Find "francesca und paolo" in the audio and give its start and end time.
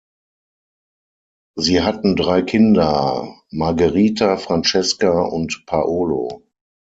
4.37-6.41